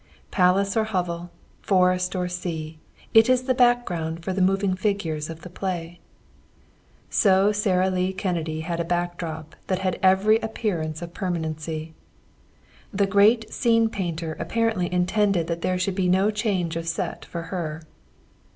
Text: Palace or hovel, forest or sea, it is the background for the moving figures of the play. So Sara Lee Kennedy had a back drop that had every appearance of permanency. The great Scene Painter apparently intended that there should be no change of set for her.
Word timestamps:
Palace 0.31 0.75
or 0.75 0.85
hovel, 0.85 1.29
forest 1.61 2.15
or 2.15 2.27
sea, 2.27 2.79
it 3.13 3.29
is 3.29 3.43
the 3.43 3.53
background 3.53 4.25
for 4.25 4.33
the 4.33 4.41
moving 4.41 4.73
figures 4.73 5.29
of 5.29 5.41
the 5.41 5.49
play. 5.51 5.99
So 7.11 7.51
Sara 7.51 7.91
Lee 7.91 8.11
Kennedy 8.11 8.61
had 8.61 8.79
a 8.79 8.83
back 8.83 9.15
drop 9.19 9.55
that 9.67 9.77
had 9.77 9.99
every 10.01 10.39
appearance 10.39 11.03
of 11.03 11.13
permanency. 11.13 11.93
The 12.91 13.05
great 13.05 13.53
Scene 13.53 13.89
Painter 13.89 14.35
apparently 14.39 14.91
intended 14.91 15.45
that 15.45 15.61
there 15.61 15.77
should 15.77 15.93
be 15.93 16.09
no 16.09 16.31
change 16.31 16.75
of 16.75 16.87
set 16.87 17.23
for 17.23 17.43
her. 17.53 17.83